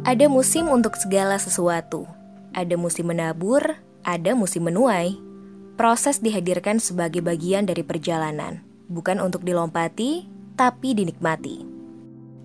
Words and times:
Ada 0.00 0.32
musim 0.32 0.72
untuk 0.72 0.96
segala 0.96 1.36
sesuatu. 1.36 2.08
Ada 2.56 2.80
musim 2.80 3.12
menabur, 3.12 3.76
ada 4.00 4.32
musim 4.32 4.64
menuai. 4.64 5.12
Proses 5.76 6.24
dihadirkan 6.24 6.80
sebagai 6.80 7.20
bagian 7.20 7.68
dari 7.68 7.84
perjalanan, 7.84 8.64
bukan 8.88 9.20
untuk 9.20 9.44
dilompati, 9.44 10.24
tapi 10.56 10.96
dinikmati. 10.96 11.68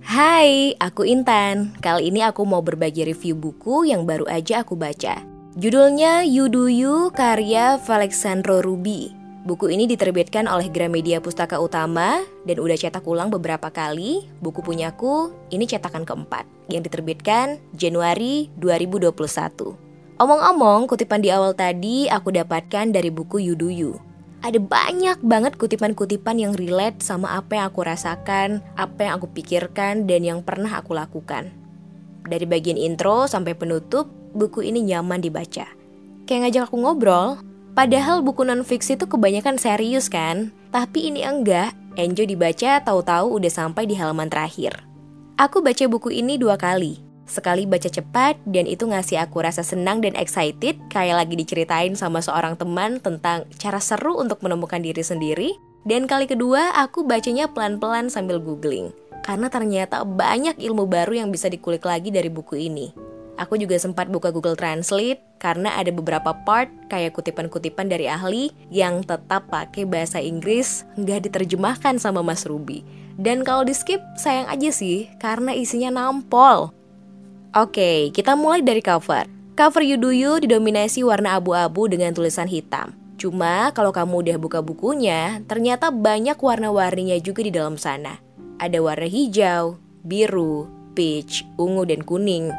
Hai, 0.04 0.76
aku 0.84 1.08
Intan. 1.08 1.72
Kali 1.80 2.12
ini 2.12 2.28
aku 2.28 2.44
mau 2.44 2.60
berbagi 2.60 3.08
review 3.08 3.40
buku 3.40 3.88
yang 3.88 4.04
baru 4.04 4.28
aja 4.28 4.68
aku 4.68 4.76
baca. 4.76 5.24
Judulnya 5.56 6.28
You 6.28 6.52
Do 6.52 6.68
You 6.68 7.16
karya 7.16 7.80
Alexandro 7.80 8.60
Ruby. 8.60 9.25
Buku 9.46 9.70
ini 9.70 9.86
diterbitkan 9.86 10.50
oleh 10.50 10.74
Gramedia 10.74 11.22
Pustaka 11.22 11.62
Utama 11.62 12.18
dan 12.50 12.58
udah 12.58 12.74
cetak 12.74 13.06
ulang 13.06 13.30
beberapa 13.30 13.70
kali. 13.70 14.26
Buku 14.42 14.66
punyaku 14.66 15.30
ini 15.54 15.70
cetakan 15.70 16.02
keempat 16.02 16.50
yang 16.66 16.82
diterbitkan 16.82 17.62
Januari 17.78 18.50
2021. 18.58 19.14
Omong-omong, 20.18 20.90
kutipan 20.90 21.22
di 21.22 21.30
awal 21.30 21.54
tadi 21.54 22.10
aku 22.10 22.34
dapatkan 22.34 22.90
dari 22.90 23.14
buku 23.14 23.38
Yuduyu. 23.38 24.02
Ada 24.42 24.58
banyak 24.58 25.22
banget 25.22 25.62
kutipan-kutipan 25.62 26.42
yang 26.42 26.58
relate 26.58 27.06
sama 27.06 27.38
apa 27.38 27.62
yang 27.62 27.66
aku 27.70 27.86
rasakan, 27.86 28.66
apa 28.74 29.06
yang 29.06 29.22
aku 29.22 29.30
pikirkan, 29.30 30.10
dan 30.10 30.26
yang 30.26 30.42
pernah 30.42 30.74
aku 30.82 30.98
lakukan. 30.98 31.54
Dari 32.26 32.50
bagian 32.50 32.82
intro 32.82 33.30
sampai 33.30 33.54
penutup, 33.54 34.10
buku 34.34 34.66
ini 34.66 34.82
nyaman 34.82 35.22
dibaca. 35.22 35.70
Kayak 36.26 36.42
ngajak 36.50 36.64
aku 36.74 36.82
ngobrol, 36.82 37.38
Padahal 37.76 38.24
buku 38.24 38.48
non-fiksi 38.48 38.96
itu 38.96 39.04
kebanyakan 39.04 39.60
serius 39.60 40.08
kan? 40.08 40.56
Tapi 40.72 41.12
ini 41.12 41.28
enggak, 41.28 41.76
enjoy 42.00 42.24
dibaca 42.24 42.80
tahu-tahu 42.80 43.36
udah 43.36 43.52
sampai 43.52 43.84
di 43.84 44.00
halaman 44.00 44.32
terakhir. 44.32 44.80
Aku 45.36 45.60
baca 45.60 45.84
buku 45.92 46.16
ini 46.16 46.40
dua 46.40 46.56
kali. 46.56 47.04
Sekali 47.28 47.68
baca 47.68 47.92
cepat 47.92 48.40
dan 48.48 48.64
itu 48.64 48.88
ngasih 48.88 49.20
aku 49.20 49.44
rasa 49.44 49.60
senang 49.60 50.00
dan 50.00 50.16
excited 50.16 50.80
kayak 50.88 51.20
lagi 51.20 51.36
diceritain 51.36 52.00
sama 52.00 52.24
seorang 52.24 52.56
teman 52.56 53.04
tentang 53.04 53.44
cara 53.60 53.84
seru 53.84 54.16
untuk 54.24 54.40
menemukan 54.40 54.80
diri 54.80 55.04
sendiri. 55.04 55.52
Dan 55.84 56.08
kali 56.08 56.32
kedua 56.32 56.80
aku 56.80 57.04
bacanya 57.04 57.52
pelan-pelan 57.52 58.08
sambil 58.08 58.40
googling. 58.40 58.96
Karena 59.28 59.52
ternyata 59.52 60.08
banyak 60.08 60.64
ilmu 60.64 60.88
baru 60.88 61.28
yang 61.28 61.30
bisa 61.34 61.52
dikulik 61.52 61.84
lagi 61.84 62.08
dari 62.08 62.32
buku 62.32 62.56
ini. 62.72 63.15
Aku 63.36 63.60
juga 63.60 63.76
sempat 63.76 64.08
buka 64.08 64.32
Google 64.32 64.56
Translate 64.56 65.20
karena 65.44 65.76
ada 65.76 65.92
beberapa 65.92 66.32
part 66.48 66.72
kayak 66.88 67.20
kutipan-kutipan 67.20 67.92
dari 67.92 68.08
ahli 68.08 68.56
yang 68.72 69.04
tetap 69.04 69.52
pakai 69.52 69.84
bahasa 69.84 70.24
Inggris 70.24 70.88
nggak 70.96 71.28
diterjemahkan 71.28 72.00
sama 72.00 72.24
Mas 72.24 72.48
Ruby. 72.48 72.88
Dan 73.20 73.44
kalau 73.44 73.68
di 73.68 73.76
skip 73.76 74.00
sayang 74.16 74.48
aja 74.48 74.72
sih 74.72 75.12
karena 75.20 75.52
isinya 75.52 75.92
nampol. 75.92 76.72
Oke, 77.56 78.12
kita 78.16 78.40
mulai 78.40 78.64
dari 78.64 78.80
cover. 78.80 79.28
Cover 79.56 79.84
You 79.84 80.00
Do 80.00 80.12
You 80.16 80.40
didominasi 80.40 81.04
warna 81.04 81.40
abu-abu 81.40 81.92
dengan 81.92 82.16
tulisan 82.16 82.48
hitam. 82.48 82.96
Cuma 83.16 83.72
kalau 83.72 83.96
kamu 83.96 84.28
udah 84.28 84.38
buka 84.40 84.60
bukunya, 84.60 85.40
ternyata 85.48 85.92
banyak 85.92 86.36
warna-warninya 86.36 87.16
juga 87.24 87.44
di 87.44 87.52
dalam 87.52 87.80
sana. 87.80 88.20
Ada 88.60 88.84
warna 88.84 89.08
hijau, 89.08 89.80
biru, 90.04 90.68
peach, 90.96 91.48
ungu, 91.56 91.88
dan 91.88 92.04
kuning 92.04 92.52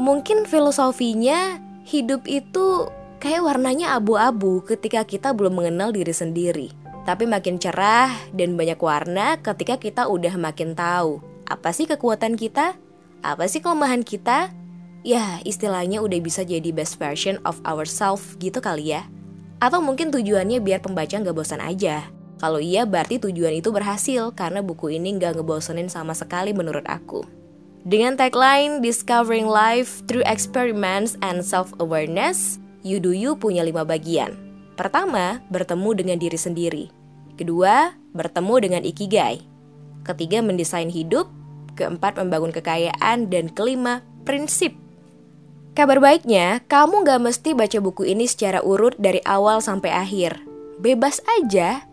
mungkin 0.00 0.48
filosofinya 0.48 1.60
hidup 1.84 2.24
itu 2.24 2.88
kayak 3.20 3.44
warnanya 3.44 4.00
abu-abu 4.00 4.64
ketika 4.64 5.04
kita 5.04 5.36
belum 5.36 5.60
mengenal 5.60 5.92
diri 5.92 6.16
sendiri. 6.16 6.68
Tapi 7.04 7.28
makin 7.28 7.60
cerah 7.60 8.08
dan 8.32 8.56
banyak 8.56 8.80
warna 8.80 9.36
ketika 9.44 9.76
kita 9.76 10.08
udah 10.08 10.40
makin 10.40 10.72
tahu 10.72 11.20
apa 11.44 11.76
sih 11.76 11.84
kekuatan 11.84 12.40
kita, 12.40 12.80
apa 13.20 13.44
sih 13.44 13.60
kelemahan 13.60 14.00
kita. 14.00 14.56
Ya, 15.00 15.40
istilahnya 15.48 16.04
udah 16.04 16.20
bisa 16.20 16.44
jadi 16.44 16.76
best 16.76 17.00
version 17.00 17.40
of 17.48 17.56
ourselves 17.64 18.36
gitu 18.36 18.60
kali 18.60 18.92
ya. 18.92 19.08
Atau 19.60 19.80
mungkin 19.80 20.12
tujuannya 20.12 20.60
biar 20.60 20.84
pembaca 20.84 21.16
nggak 21.16 21.36
bosan 21.36 21.60
aja. 21.60 22.08
Kalau 22.36 22.60
iya 22.60 22.84
berarti 22.84 23.20
tujuan 23.20 23.60
itu 23.60 23.68
berhasil 23.72 24.32
karena 24.32 24.60
buku 24.64 24.96
ini 24.96 25.16
nggak 25.16 25.40
ngebosenin 25.40 25.88
sama 25.88 26.12
sekali 26.12 26.52
menurut 26.52 26.84
aku. 26.84 27.39
Dengan 27.80 28.12
tagline 28.12 28.84
Discovering 28.84 29.48
Life 29.48 30.04
Through 30.04 30.28
Experiments 30.28 31.16
and 31.24 31.40
Self-Awareness, 31.40 32.60
You 32.84 33.00
Do 33.00 33.16
You 33.16 33.40
punya 33.40 33.64
lima 33.64 33.88
bagian. 33.88 34.36
Pertama, 34.76 35.40
bertemu 35.48 35.90
dengan 35.96 36.16
diri 36.20 36.36
sendiri. 36.36 36.84
Kedua, 37.40 37.96
bertemu 38.12 38.54
dengan 38.60 38.82
ikigai. 38.84 39.40
Ketiga, 40.04 40.44
mendesain 40.44 40.92
hidup. 40.92 41.32
Keempat, 41.72 42.20
membangun 42.20 42.52
kekayaan. 42.52 43.32
Dan 43.32 43.48
kelima, 43.48 44.04
prinsip. 44.28 44.76
Kabar 45.72 46.04
baiknya, 46.04 46.60
kamu 46.68 47.08
gak 47.08 47.24
mesti 47.24 47.56
baca 47.56 47.80
buku 47.80 48.04
ini 48.04 48.28
secara 48.28 48.60
urut 48.60 48.92
dari 49.00 49.24
awal 49.24 49.64
sampai 49.64 49.88
akhir. 49.88 50.36
Bebas 50.84 51.24
aja. 51.40 51.88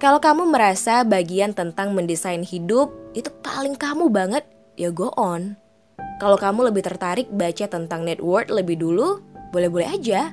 Kalau 0.00 0.16
kamu 0.16 0.48
merasa 0.48 1.04
bagian 1.04 1.52
tentang 1.52 1.92
mendesain 1.92 2.40
hidup 2.40 2.92
itu 3.12 3.28
paling 3.44 3.76
kamu 3.76 4.08
banget, 4.08 4.44
ya 4.76 4.92
go 4.92 5.12
on. 5.16 5.56
Kalau 6.16 6.40
kamu 6.40 6.72
lebih 6.72 6.84
tertarik 6.84 7.28
baca 7.28 7.68
tentang 7.68 8.08
net 8.08 8.24
worth 8.24 8.48
lebih 8.48 8.80
dulu, 8.80 9.20
boleh-boleh 9.52 9.88
aja. 10.00 10.32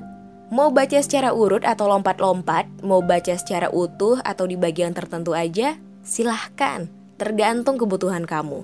Mau 0.53 0.69
baca 0.69 1.01
secara 1.01 1.33
urut 1.33 1.65
atau 1.65 1.89
lompat-lompat, 1.89 2.69
mau 2.85 3.01
baca 3.01 3.33
secara 3.35 3.73
utuh 3.73 4.21
atau 4.21 4.45
di 4.45 4.55
bagian 4.55 4.93
tertentu 4.93 5.33
aja, 5.33 5.75
silahkan. 6.05 6.87
Tergantung 7.17 7.81
kebutuhan 7.81 8.23
kamu. 8.23 8.61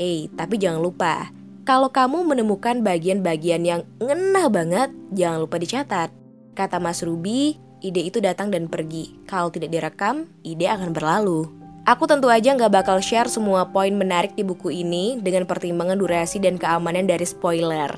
Eh, 0.00 0.32
tapi 0.34 0.56
jangan 0.56 0.80
lupa, 0.80 1.28
kalau 1.68 1.92
kamu 1.92 2.24
menemukan 2.24 2.80
bagian-bagian 2.80 3.62
yang 3.62 3.82
ngena 4.00 4.48
banget, 4.48 4.90
jangan 5.12 5.44
lupa 5.44 5.60
dicatat. 5.60 6.10
Kata 6.56 6.82
Mas 6.82 7.04
Ruby, 7.04 7.60
ide 7.84 8.02
itu 8.02 8.18
datang 8.18 8.50
dan 8.50 8.66
pergi. 8.66 9.20
Kalau 9.28 9.52
tidak 9.52 9.70
direkam, 9.70 10.26
ide 10.42 10.66
akan 10.66 10.90
berlalu. 10.90 11.59
Aku 11.88 12.04
tentu 12.04 12.28
aja 12.28 12.52
nggak 12.52 12.84
bakal 12.84 13.00
share 13.00 13.30
semua 13.30 13.64
poin 13.72 13.96
menarik 13.96 14.36
di 14.36 14.44
buku 14.44 14.68
ini 14.68 15.16
dengan 15.16 15.48
pertimbangan 15.48 15.96
durasi 15.96 16.36
dan 16.36 16.60
keamanan 16.60 17.08
dari 17.08 17.24
spoiler. 17.24 17.88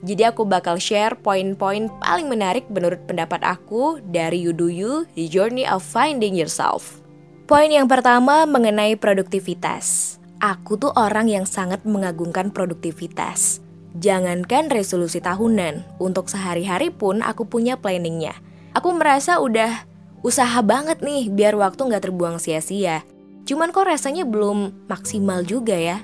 Jadi 0.00 0.22
aku 0.28 0.48
bakal 0.48 0.80
share 0.80 1.16
poin-poin 1.16 1.92
paling 2.00 2.28
menarik 2.28 2.64
menurut 2.72 3.04
pendapat 3.04 3.40
aku 3.44 4.00
dari 4.00 4.40
You 4.40 4.56
Do 4.56 4.72
You, 4.72 5.04
The 5.12 5.28
Journey 5.28 5.68
of 5.68 5.84
Finding 5.84 6.36
Yourself. 6.36 7.00
Poin 7.44 7.68
yang 7.68 7.84
pertama 7.84 8.48
mengenai 8.48 8.96
produktivitas. 8.96 10.16
Aku 10.40 10.80
tuh 10.80 10.92
orang 10.96 11.28
yang 11.28 11.44
sangat 11.44 11.84
mengagungkan 11.84 12.48
produktivitas. 12.48 13.60
Jangankan 14.00 14.72
resolusi 14.72 15.20
tahunan, 15.20 16.00
untuk 16.00 16.32
sehari-hari 16.32 16.88
pun 16.88 17.20
aku 17.20 17.44
punya 17.44 17.76
planningnya. 17.76 18.32
Aku 18.72 18.96
merasa 18.96 19.36
udah 19.36 19.84
usaha 20.24 20.62
banget 20.64 21.04
nih 21.04 21.28
biar 21.28 21.60
waktu 21.60 21.90
nggak 21.90 22.08
terbuang 22.08 22.40
sia-sia. 22.40 23.04
Cuman 23.48 23.72
kok 23.74 23.88
rasanya 23.88 24.28
belum 24.28 24.88
maksimal 24.90 25.42
juga 25.44 25.74
ya. 25.74 26.02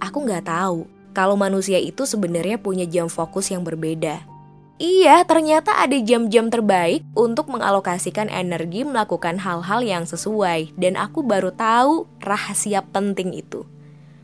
Aku 0.00 0.24
nggak 0.24 0.48
tahu 0.48 0.86
kalau 1.14 1.38
manusia 1.38 1.78
itu 1.78 2.04
sebenarnya 2.04 2.58
punya 2.58 2.84
jam 2.84 3.06
fokus 3.06 3.48
yang 3.48 3.62
berbeda. 3.62 4.26
Iya, 4.74 5.22
ternyata 5.22 5.78
ada 5.78 5.94
jam-jam 6.02 6.50
terbaik 6.50 7.06
untuk 7.14 7.46
mengalokasikan 7.46 8.26
energi 8.26 8.82
melakukan 8.82 9.38
hal-hal 9.38 9.86
yang 9.86 10.02
sesuai 10.02 10.74
dan 10.74 10.98
aku 10.98 11.22
baru 11.22 11.54
tahu 11.54 12.10
rahasia 12.18 12.82
penting 12.82 13.38
itu. 13.38 13.62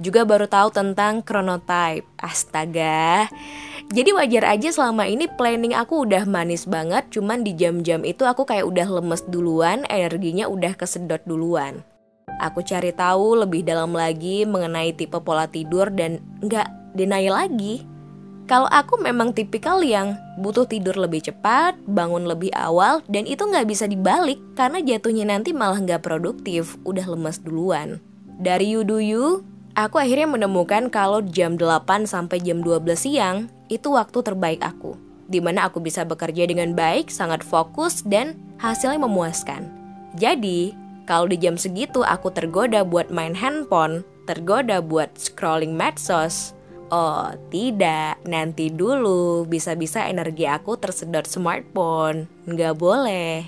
Juga 0.02 0.26
baru 0.26 0.50
tahu 0.50 0.74
tentang 0.74 1.22
chronotype. 1.22 2.08
Astaga. 2.18 3.30
Jadi 3.94 4.10
wajar 4.10 4.58
aja 4.58 4.74
selama 4.74 5.06
ini 5.06 5.30
planning 5.30 5.74
aku 5.74 6.02
udah 6.02 6.26
manis 6.26 6.66
banget, 6.66 7.06
cuman 7.14 7.46
di 7.46 7.54
jam-jam 7.54 8.02
itu 8.02 8.26
aku 8.26 8.42
kayak 8.42 8.66
udah 8.66 8.86
lemes 8.86 9.22
duluan, 9.30 9.86
energinya 9.86 10.50
udah 10.50 10.74
kesedot 10.74 11.22
duluan. 11.26 11.86
Aku 12.40 12.64
cari 12.64 12.88
tahu 12.96 13.44
lebih 13.44 13.68
dalam 13.68 13.92
lagi 13.92 14.48
mengenai 14.48 14.96
tipe 14.96 15.20
pola 15.20 15.44
tidur 15.44 15.92
dan 15.92 16.24
nggak 16.40 16.96
denial 16.96 17.36
lagi. 17.36 17.84
Kalau 18.48 18.66
aku 18.66 18.98
memang 18.98 19.30
tipikal 19.30 19.78
yang 19.84 20.18
butuh 20.40 20.66
tidur 20.66 20.96
lebih 20.98 21.22
cepat, 21.22 21.78
bangun 21.86 22.26
lebih 22.26 22.50
awal, 22.56 22.98
dan 23.06 23.22
itu 23.28 23.46
nggak 23.46 23.68
bisa 23.68 23.86
dibalik 23.86 24.40
karena 24.58 24.82
jatuhnya 24.82 25.28
nanti 25.28 25.54
malah 25.54 25.78
nggak 25.78 26.02
produktif, 26.02 26.74
udah 26.82 27.06
lemes 27.06 27.38
duluan. 27.44 28.02
Dari 28.40 28.74
You 28.74 28.82
Do 28.82 28.98
You, 28.98 29.46
aku 29.78 30.02
akhirnya 30.02 30.26
menemukan 30.26 30.90
kalau 30.90 31.22
jam 31.22 31.54
8 31.54 32.10
sampai 32.10 32.42
jam 32.42 32.64
12 32.64 32.90
siang 32.98 33.46
itu 33.70 33.94
waktu 33.94 34.18
terbaik 34.18 34.64
aku. 34.64 34.98
Di 35.30 35.38
mana 35.38 35.70
aku 35.70 35.78
bisa 35.78 36.02
bekerja 36.02 36.42
dengan 36.48 36.74
baik, 36.74 37.06
sangat 37.06 37.46
fokus, 37.46 38.02
dan 38.02 38.34
hasilnya 38.58 39.06
memuaskan. 39.06 39.70
Jadi, 40.18 40.74
kalau 41.10 41.26
di 41.26 41.34
jam 41.42 41.58
segitu 41.58 42.06
aku 42.06 42.30
tergoda 42.30 42.86
buat 42.86 43.10
main 43.10 43.34
handphone, 43.34 44.06
tergoda 44.30 44.78
buat 44.78 45.10
scrolling 45.18 45.74
medsos. 45.74 46.54
Oh, 46.94 47.34
tidak. 47.50 48.22
Nanti 48.22 48.70
dulu. 48.70 49.42
Bisa-bisa 49.42 50.06
energi 50.06 50.46
aku 50.46 50.78
tersedot 50.78 51.26
smartphone. 51.26 52.30
Nggak 52.46 52.78
boleh. 52.78 53.42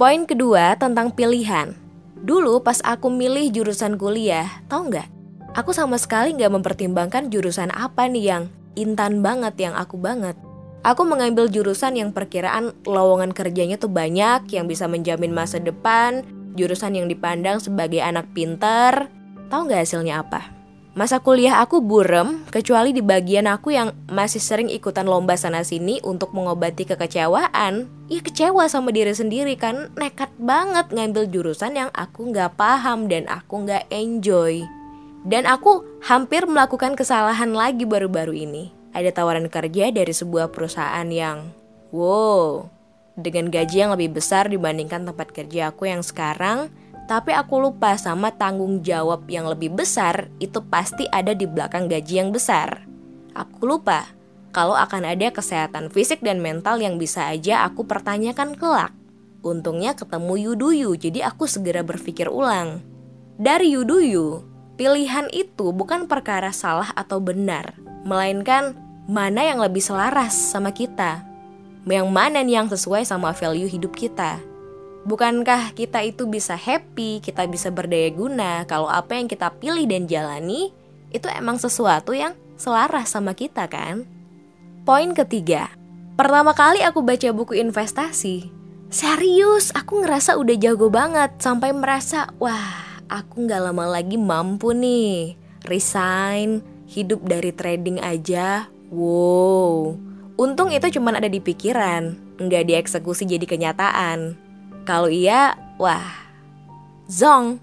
Poin 0.00 0.24
kedua 0.24 0.80
tentang 0.80 1.12
pilihan. 1.12 1.76
Dulu 2.24 2.64
pas 2.64 2.80
aku 2.80 3.12
milih 3.12 3.52
jurusan 3.52 4.00
kuliah, 4.00 4.48
tau 4.72 4.88
nggak? 4.88 5.04
Aku 5.60 5.76
sama 5.76 6.00
sekali 6.00 6.32
nggak 6.32 6.56
mempertimbangkan 6.56 7.28
jurusan 7.28 7.68
apa 7.68 8.08
nih 8.08 8.24
yang 8.32 8.44
Intan 8.74 9.22
banget 9.22 9.54
yang 9.62 9.74
aku 9.78 9.94
banget. 9.94 10.34
Aku 10.84 11.06
mengambil 11.06 11.48
jurusan 11.48 11.96
yang 11.96 12.10
perkiraan 12.10 12.74
lowongan 12.84 13.32
kerjanya 13.32 13.78
tuh 13.80 13.88
banyak, 13.88 14.50
yang 14.52 14.66
bisa 14.68 14.84
menjamin 14.90 15.32
masa 15.32 15.62
depan, 15.62 16.26
jurusan 16.54 16.96
yang 16.96 17.06
dipandang 17.10 17.60
sebagai 17.60 18.00
anak 18.00 18.30
pinter. 18.32 19.10
Tahu 19.52 19.60
nggak 19.68 19.82
hasilnya 19.84 20.24
apa? 20.24 20.54
Masa 20.94 21.18
kuliah 21.18 21.58
aku 21.58 21.82
burem, 21.82 22.46
kecuali 22.54 22.94
di 22.94 23.02
bagian 23.02 23.50
aku 23.50 23.74
yang 23.74 23.90
masih 24.06 24.38
sering 24.38 24.70
ikutan 24.70 25.10
lomba 25.10 25.34
sana-sini 25.34 25.98
untuk 26.06 26.30
mengobati 26.30 26.86
kekecewaan. 26.86 27.90
Ya 28.06 28.20
kecewa 28.22 28.70
sama 28.70 28.94
diri 28.94 29.10
sendiri 29.10 29.58
kan, 29.58 29.90
nekat 29.98 30.30
banget 30.38 30.94
ngambil 30.94 31.26
jurusan 31.26 31.74
yang 31.74 31.90
aku 31.90 32.30
nggak 32.30 32.54
paham 32.54 33.10
dan 33.10 33.26
aku 33.26 33.66
nggak 33.66 33.90
enjoy. 33.90 34.62
Dan 35.26 35.50
aku 35.50 35.82
hampir 35.98 36.46
melakukan 36.46 36.94
kesalahan 36.94 37.50
lagi 37.50 37.82
baru-baru 37.82 38.46
ini. 38.46 38.70
Ada 38.94 39.10
tawaran 39.10 39.50
kerja 39.50 39.90
dari 39.90 40.14
sebuah 40.14 40.54
perusahaan 40.54 41.10
yang, 41.10 41.50
wow, 41.90 42.70
dengan 43.14 43.46
gaji 43.46 43.86
yang 43.86 43.94
lebih 43.94 44.18
besar 44.18 44.50
dibandingkan 44.50 45.06
tempat 45.06 45.30
kerja 45.30 45.70
aku 45.70 45.86
yang 45.86 46.02
sekarang, 46.02 46.70
tapi 47.06 47.30
aku 47.30 47.62
lupa 47.62 47.94
sama 47.94 48.34
tanggung 48.34 48.82
jawab 48.82 49.28
yang 49.30 49.46
lebih 49.46 49.70
besar 49.70 50.32
itu 50.40 50.58
pasti 50.66 51.06
ada 51.12 51.30
di 51.30 51.46
belakang 51.46 51.86
gaji 51.86 52.24
yang 52.24 52.34
besar. 52.34 52.82
Aku 53.36 53.70
lupa 53.70 54.10
kalau 54.54 54.74
akan 54.78 55.04
ada 55.06 55.34
kesehatan 55.34 55.90
fisik 55.90 56.22
dan 56.22 56.38
mental 56.38 56.78
yang 56.78 56.98
bisa 56.98 57.26
aja 57.28 57.66
aku 57.66 57.86
pertanyakan 57.86 58.54
kelak. 58.54 58.94
Untungnya 59.44 59.92
ketemu 59.92 60.50
Yuduyu, 60.50 60.96
jadi 60.96 61.28
aku 61.28 61.44
segera 61.44 61.84
berpikir 61.84 62.32
ulang. 62.32 62.80
Dari 63.36 63.76
Yuduyu, 63.76 64.40
pilihan 64.80 65.28
itu 65.34 65.74
bukan 65.74 66.08
perkara 66.08 66.48
salah 66.54 66.88
atau 66.96 67.20
benar, 67.20 67.76
melainkan 68.08 68.72
mana 69.04 69.44
yang 69.44 69.60
lebih 69.60 69.84
selaras 69.84 70.32
sama 70.32 70.72
kita. 70.72 71.33
Yang 71.84 72.08
mana 72.08 72.40
nih 72.40 72.64
yang 72.64 72.68
sesuai 72.72 73.04
sama 73.04 73.36
value 73.36 73.68
hidup 73.68 73.92
kita. 73.92 74.40
Bukankah 75.04 75.76
kita 75.76 76.00
itu 76.00 76.24
bisa 76.24 76.56
happy, 76.56 77.20
kita 77.20 77.44
bisa 77.44 77.68
berdaya 77.68 78.08
guna 78.08 78.64
kalau 78.64 78.88
apa 78.88 79.20
yang 79.20 79.28
kita 79.28 79.52
pilih 79.60 79.84
dan 79.84 80.08
jalani 80.08 80.72
itu 81.12 81.28
emang 81.28 81.60
sesuatu 81.60 82.16
yang 82.16 82.32
selaras 82.56 83.12
sama 83.12 83.36
kita 83.36 83.68
kan? 83.68 84.08
Poin 84.88 85.12
ketiga, 85.12 85.68
pertama 86.16 86.56
kali 86.56 86.80
aku 86.80 87.04
baca 87.04 87.28
buku 87.36 87.52
investasi, 87.52 88.48
serius 88.88 89.76
aku 89.76 90.00
ngerasa 90.00 90.40
udah 90.40 90.56
jago 90.56 90.88
banget 90.88 91.36
sampai 91.36 91.76
merasa 91.76 92.32
wah 92.40 92.96
aku 93.12 93.44
nggak 93.44 93.60
lama 93.60 93.84
lagi 93.84 94.16
mampu 94.16 94.72
nih 94.72 95.36
resign, 95.68 96.60
hidup 96.88 97.24
dari 97.24 97.52
trading 97.52 98.00
aja, 98.00 98.68
wow. 98.92 99.96
Untung 100.34 100.74
itu 100.74 100.98
cuma 100.98 101.14
ada 101.14 101.30
di 101.30 101.38
pikiran, 101.38 102.18
nggak 102.42 102.66
dieksekusi 102.66 103.22
jadi 103.22 103.46
kenyataan. 103.46 104.34
Kalau 104.82 105.06
iya, 105.06 105.54
wah, 105.78 106.02
zong. 107.06 107.62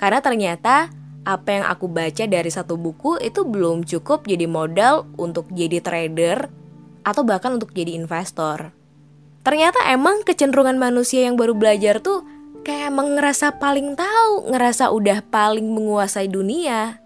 Karena 0.00 0.24
ternyata 0.24 0.88
apa 1.22 1.48
yang 1.52 1.64
aku 1.68 1.86
baca 1.92 2.24
dari 2.24 2.48
satu 2.48 2.80
buku 2.80 3.20
itu 3.20 3.44
belum 3.44 3.84
cukup 3.84 4.24
jadi 4.24 4.48
modal 4.48 5.04
untuk 5.20 5.46
jadi 5.52 5.84
trader 5.84 6.48
atau 7.04 7.22
bahkan 7.28 7.60
untuk 7.60 7.76
jadi 7.76 7.92
investor. 7.92 8.72
Ternyata 9.44 9.92
emang 9.92 10.24
kecenderungan 10.24 10.80
manusia 10.80 11.28
yang 11.28 11.36
baru 11.36 11.52
belajar 11.52 12.00
tuh 12.00 12.24
kayak 12.64 12.88
emang 12.88 13.20
ngerasa 13.20 13.60
paling 13.60 13.98
tahu, 14.00 14.48
ngerasa 14.48 14.88
udah 14.94 15.20
paling 15.28 15.66
menguasai 15.66 16.30
dunia. 16.30 17.02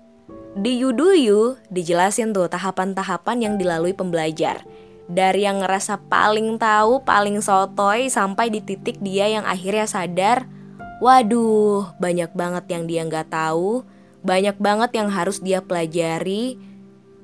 Di 0.56 0.80
Yuduyu 0.80 1.60
dijelasin 1.68 2.32
tuh 2.32 2.48
tahapan-tahapan 2.48 3.36
yang 3.44 3.54
dilalui 3.60 3.92
pembelajar 3.92 4.64
dari 5.06 5.46
yang 5.46 5.62
ngerasa 5.62 6.10
paling 6.10 6.58
tahu, 6.58 7.02
paling 7.06 7.38
sotoy 7.38 8.10
sampai 8.10 8.50
di 8.50 8.58
titik 8.58 8.98
dia 8.98 9.30
yang 9.30 9.46
akhirnya 9.46 9.86
sadar, 9.86 10.50
waduh, 10.98 11.94
banyak 12.02 12.30
banget 12.34 12.64
yang 12.66 12.84
dia 12.90 13.02
nggak 13.06 13.30
tahu, 13.30 13.86
banyak 14.26 14.58
banget 14.58 14.90
yang 14.98 15.08
harus 15.10 15.38
dia 15.38 15.62
pelajari, 15.62 16.58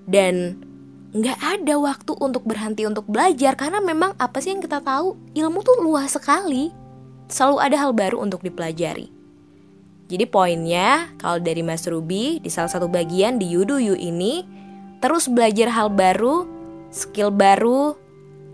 dan 0.07 0.63
nggak 1.13 1.39
ada 1.43 1.75
waktu 1.77 2.13
untuk 2.23 2.47
berhenti 2.47 2.87
untuk 2.87 3.05
belajar. 3.11 3.59
Karena 3.59 3.83
memang 3.83 4.15
apa 4.17 4.39
sih 4.39 4.55
yang 4.55 4.63
kita 4.63 4.79
tahu? 4.79 5.19
Ilmu 5.35 5.59
tuh 5.67 5.83
luas 5.83 6.15
sekali. 6.15 6.71
Selalu 7.27 7.57
ada 7.59 7.77
hal 7.83 7.93
baru 7.97 8.21
untuk 8.23 8.45
dipelajari. 8.45 9.09
Jadi 10.13 10.29
poinnya 10.29 11.09
kalau 11.17 11.41
dari 11.41 11.65
Mas 11.65 11.89
Ruby 11.89 12.37
di 12.37 12.53
salah 12.53 12.69
satu 12.69 12.85
bagian 12.85 13.41
di 13.41 13.49
Yudu 13.49 13.81
Yu 13.81 13.97
ini 13.97 14.45
terus 15.01 15.25
belajar 15.25 15.73
hal 15.73 15.89
baru 15.89 16.45
skill 16.93 17.33
baru, 17.33 17.97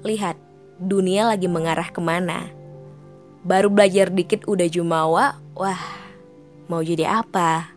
lihat 0.07 0.39
dunia 0.79 1.27
lagi 1.27 1.51
mengarah 1.51 1.91
ke 1.91 1.99
mana. 1.99 2.49
Baru 3.43 3.69
belajar 3.69 4.15
dikit 4.15 4.47
udah 4.47 4.71
jumawa, 4.71 5.37
wah 5.59 5.83
mau 6.71 6.81
jadi 6.81 7.21
apa? 7.21 7.75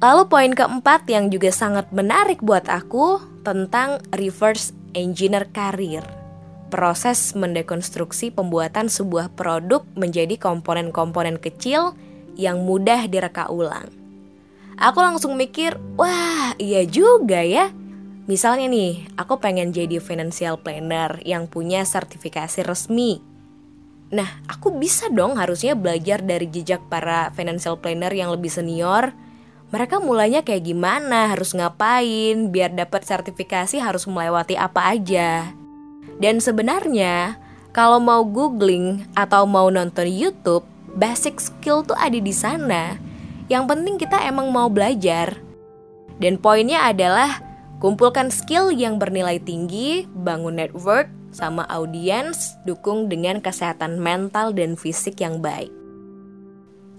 Lalu 0.00 0.22
poin 0.32 0.52
keempat 0.52 1.08
yang 1.08 1.28
juga 1.28 1.52
sangat 1.52 1.88
menarik 1.92 2.40
buat 2.40 2.68
aku 2.68 3.20
tentang 3.44 4.00
reverse 4.12 4.72
engineer 4.96 5.48
karir. 5.52 6.04
Proses 6.70 7.34
mendekonstruksi 7.34 8.30
pembuatan 8.30 8.86
sebuah 8.86 9.34
produk 9.34 9.84
menjadi 9.98 10.38
komponen-komponen 10.38 11.36
kecil 11.36 11.98
yang 12.38 12.62
mudah 12.64 13.10
direka 13.10 13.50
ulang. 13.50 13.90
Aku 14.80 15.04
langsung 15.04 15.36
mikir, 15.36 15.76
wah 16.00 16.56
iya 16.56 16.88
juga 16.88 17.44
ya 17.44 17.68
Misalnya 18.30 18.70
nih, 18.70 19.10
aku 19.18 19.42
pengen 19.42 19.74
jadi 19.74 19.98
financial 19.98 20.54
planner 20.62 21.18
yang 21.26 21.50
punya 21.50 21.82
sertifikasi 21.82 22.62
resmi. 22.62 23.18
Nah, 24.14 24.38
aku 24.46 24.70
bisa 24.70 25.10
dong 25.10 25.34
harusnya 25.34 25.74
belajar 25.74 26.22
dari 26.22 26.46
jejak 26.46 26.78
para 26.86 27.34
financial 27.34 27.82
planner 27.82 28.14
yang 28.14 28.30
lebih 28.30 28.46
senior. 28.46 29.10
Mereka 29.74 29.98
mulainya 29.98 30.46
kayak 30.46 30.62
gimana, 30.62 31.34
harus 31.34 31.58
ngapain, 31.58 32.54
biar 32.54 32.70
dapat 32.70 33.02
sertifikasi 33.02 33.82
harus 33.82 34.06
melewati 34.06 34.54
apa 34.54 34.94
aja. 34.94 35.50
Dan 36.22 36.38
sebenarnya, 36.38 37.34
kalau 37.74 37.98
mau 37.98 38.22
googling 38.22 39.10
atau 39.18 39.42
mau 39.42 39.74
nonton 39.74 40.06
YouTube, 40.06 40.62
basic 40.94 41.42
skill 41.42 41.82
tuh 41.82 41.98
ada 41.98 42.22
di 42.22 42.30
sana. 42.30 42.94
Yang 43.50 43.74
penting 43.74 43.98
kita 43.98 44.22
emang 44.22 44.54
mau 44.54 44.70
belajar. 44.70 45.34
Dan 46.22 46.38
poinnya 46.38 46.86
adalah 46.86 47.49
Kumpulkan 47.80 48.28
skill 48.28 48.76
yang 48.76 49.00
bernilai 49.00 49.40
tinggi, 49.40 50.04
bangun 50.12 50.60
network, 50.60 51.08
sama 51.32 51.64
audiens, 51.64 52.60
dukung 52.68 53.08
dengan 53.08 53.40
kesehatan 53.40 53.96
mental 53.96 54.52
dan 54.52 54.76
fisik 54.76 55.16
yang 55.24 55.40
baik. 55.40 55.72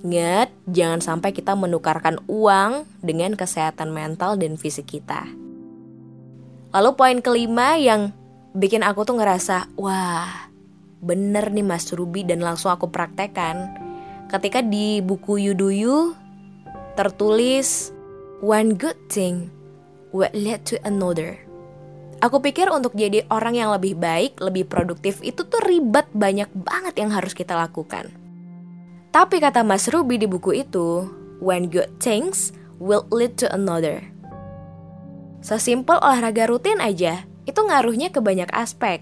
Ingat, 0.01 0.49
jangan 0.65 0.97
sampai 0.97 1.37
kita 1.37 1.53
menukarkan 1.53 2.17
uang 2.25 2.89
dengan 3.05 3.37
kesehatan 3.37 3.93
mental 3.93 4.41
dan 4.41 4.57
fisik 4.57 4.89
kita. 4.89 5.29
Lalu 6.73 6.89
poin 6.97 7.17
kelima 7.21 7.77
yang 7.77 8.09
bikin 8.57 8.81
aku 8.81 9.05
tuh 9.05 9.21
ngerasa, 9.21 9.69
wah 9.77 10.49
bener 10.97 11.53
nih 11.53 11.61
Mas 11.61 11.93
Ruby 11.93 12.25
dan 12.25 12.41
langsung 12.41 12.73
aku 12.73 12.89
praktekan. 12.89 13.69
Ketika 14.33 14.65
di 14.65 15.05
buku 15.05 15.37
Yuduyu 15.45 16.17
tertulis, 16.97 17.93
one 18.41 18.73
good 18.73 18.97
thing 19.05 19.60
what 20.11 20.31
led 20.35 20.63
to 20.67 20.79
another. 20.83 21.39
Aku 22.21 22.37
pikir 22.37 22.69
untuk 22.69 22.93
jadi 22.93 23.25
orang 23.33 23.57
yang 23.57 23.73
lebih 23.73 23.97
baik, 23.97 24.37
lebih 24.37 24.69
produktif 24.69 25.17
itu 25.25 25.41
tuh 25.41 25.57
ribet 25.65 26.05
banyak 26.13 26.53
banget 26.53 27.01
yang 27.01 27.09
harus 27.09 27.33
kita 27.33 27.57
lakukan. 27.57 28.13
Tapi 29.09 29.41
kata 29.41 29.65
Mas 29.65 29.89
Ruby 29.89 30.21
di 30.21 30.29
buku 30.29 30.61
itu, 30.61 31.09
when 31.41 31.67
good 31.67 31.89
things 31.97 32.53
will 32.77 33.09
lead 33.09 33.35
to 33.41 33.49
another. 33.49 34.05
Sesimpel 35.41 35.97
olahraga 35.97 36.45
rutin 36.45 36.77
aja, 36.77 37.25
itu 37.49 37.57
ngaruhnya 37.57 38.13
ke 38.13 38.21
banyak 38.21 38.53
aspek. 38.53 39.01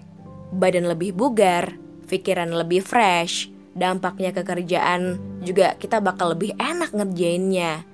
Badan 0.56 0.88
lebih 0.88 1.12
bugar, 1.12 1.76
pikiran 2.08 2.50
lebih 2.56 2.80
fresh, 2.80 3.52
dampaknya 3.76 4.34
ke 4.34 4.42
kerjaan 4.42 5.20
juga 5.44 5.78
kita 5.78 6.02
bakal 6.02 6.34
lebih 6.34 6.56
enak 6.58 6.90
ngerjainnya. 6.90 7.86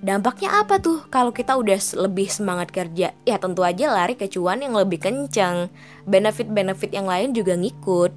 Dampaknya 0.00 0.64
apa 0.64 0.80
tuh 0.80 1.04
kalau 1.12 1.28
kita 1.28 1.60
udah 1.60 1.76
lebih 2.08 2.32
semangat 2.32 2.72
kerja? 2.72 3.12
Ya 3.28 3.36
tentu 3.36 3.60
aja 3.60 3.92
lari 3.92 4.16
ke 4.16 4.32
cuan 4.32 4.64
yang 4.64 4.72
lebih 4.72 4.96
kencang. 4.96 5.68
Benefit-benefit 6.08 6.96
yang 6.96 7.04
lain 7.04 7.36
juga 7.36 7.52
ngikut. 7.52 8.08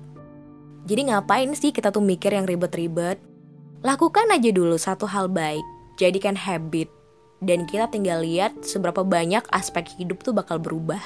Jadi 0.87 1.01
ngapain 1.11 1.51
sih 1.51 1.75
kita 1.75 1.91
tuh 1.91 1.99
mikir 1.99 2.31
yang 2.31 2.47
ribet-ribet? 2.47 3.19
Lakukan 3.83 4.31
aja 4.31 4.47
dulu 4.55 4.79
satu 4.79 5.03
hal 5.11 5.27
baik. 5.27 5.63
Jadikan 5.99 6.39
habit. 6.39 6.87
Dan 7.43 7.67
kita 7.67 7.91
tinggal 7.91 8.23
lihat 8.23 8.63
seberapa 8.63 9.03
banyak 9.03 9.43
aspek 9.51 9.83
hidup 9.99 10.23
tuh 10.23 10.31
bakal 10.31 10.63
berubah. 10.63 11.03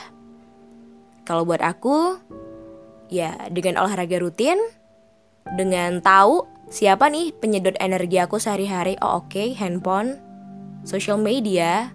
Kalau 1.26 1.42
buat 1.42 1.66
aku, 1.66 2.22
ya 3.10 3.34
dengan 3.50 3.82
olahraga 3.82 4.22
rutin, 4.22 4.62
dengan 5.58 6.06
tahu 6.06 6.46
siapa 6.70 7.10
nih 7.10 7.34
penyedot 7.34 7.74
energi 7.82 8.22
aku 8.22 8.38
sehari-hari, 8.38 8.94
oh 9.02 9.26
oke, 9.26 9.34
okay, 9.34 9.58
handphone, 9.58 10.22
social 10.88 11.20
media 11.20 11.92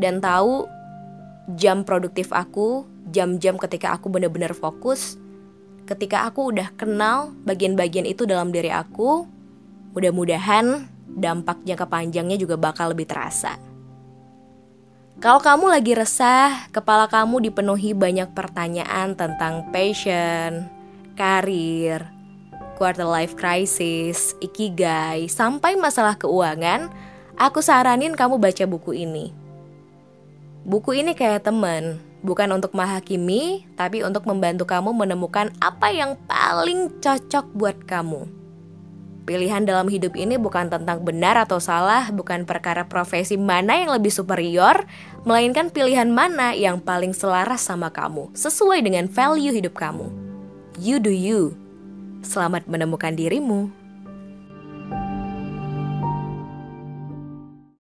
dan 0.00 0.24
tahu 0.24 0.64
jam 1.52 1.84
produktif 1.84 2.32
aku, 2.32 2.88
jam-jam 3.12 3.60
ketika 3.60 3.92
aku 3.92 4.08
benar-benar 4.08 4.56
fokus, 4.56 5.20
ketika 5.84 6.24
aku 6.24 6.48
udah 6.56 6.72
kenal 6.80 7.36
bagian-bagian 7.44 8.08
itu 8.08 8.24
dalam 8.24 8.48
diri 8.48 8.72
aku, 8.72 9.28
mudah-mudahan 9.92 10.88
dampak 11.12 11.60
jangka 11.68 11.84
panjangnya 11.84 12.40
juga 12.40 12.56
bakal 12.56 12.96
lebih 12.96 13.04
terasa. 13.04 13.60
Kalau 15.20 15.38
kamu 15.38 15.70
lagi 15.70 15.92
resah, 15.92 16.66
kepala 16.72 17.06
kamu 17.06 17.52
dipenuhi 17.52 17.94
banyak 17.94 18.32
pertanyaan 18.34 19.14
tentang 19.14 19.70
passion, 19.70 20.66
karir, 21.14 22.02
quarter 22.74 23.06
life 23.06 23.38
crisis, 23.38 24.34
ikigai, 24.42 25.30
sampai 25.30 25.78
masalah 25.78 26.18
keuangan, 26.18 26.90
aku 27.36 27.64
saranin 27.64 28.16
kamu 28.16 28.40
baca 28.40 28.64
buku 28.68 28.96
ini. 28.96 29.32
Buku 30.62 30.94
ini 30.94 31.12
kayak 31.18 31.50
temen, 31.50 31.98
bukan 32.22 32.54
untuk 32.54 32.70
menghakimi, 32.72 33.66
tapi 33.74 34.06
untuk 34.06 34.22
membantu 34.30 34.62
kamu 34.62 34.94
menemukan 34.94 35.50
apa 35.58 35.90
yang 35.90 36.14
paling 36.30 36.88
cocok 37.02 37.50
buat 37.50 37.76
kamu. 37.82 38.30
Pilihan 39.22 39.62
dalam 39.62 39.86
hidup 39.86 40.18
ini 40.18 40.34
bukan 40.34 40.66
tentang 40.66 41.02
benar 41.06 41.38
atau 41.38 41.62
salah, 41.62 42.10
bukan 42.10 42.42
perkara 42.42 42.86
profesi 42.86 43.38
mana 43.38 43.78
yang 43.78 43.94
lebih 43.94 44.10
superior, 44.10 44.82
melainkan 45.22 45.70
pilihan 45.70 46.10
mana 46.10 46.54
yang 46.58 46.82
paling 46.82 47.14
selaras 47.14 47.62
sama 47.62 47.90
kamu, 47.90 48.34
sesuai 48.34 48.82
dengan 48.82 49.06
value 49.06 49.54
hidup 49.54 49.78
kamu. 49.78 50.10
You 50.78 50.98
do 50.98 51.14
you. 51.14 51.54
Selamat 52.26 52.66
menemukan 52.66 53.14
dirimu. 53.14 53.81